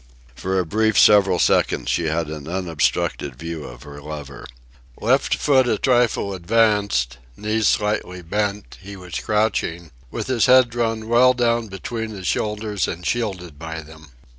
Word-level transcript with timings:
For 0.33 0.57
a 0.57 0.65
brief 0.65 0.97
several 0.97 1.37
seconds 1.37 1.91
she 1.91 2.05
had 2.05 2.27
an 2.27 2.47
unobstructed 2.47 3.35
view 3.35 3.65
of 3.65 3.83
her 3.83 4.01
lover. 4.01 4.47
Left 4.99 5.35
foot 5.35 5.67
a 5.67 5.77
trifle 5.77 6.33
advanced, 6.33 7.19
knees 7.37 7.67
slightly 7.67 8.23
bent, 8.23 8.79
he 8.81 8.95
was 8.95 9.19
crouching, 9.19 9.91
with 10.09 10.25
his 10.25 10.47
head 10.47 10.71
drawn 10.71 11.07
well 11.07 11.35
down 11.35 11.67
between 11.67 12.09
his 12.09 12.25
shoulders 12.25 12.87
and 12.87 13.05
shielded 13.05 13.59
by 13.59 13.83
them. 13.83 14.07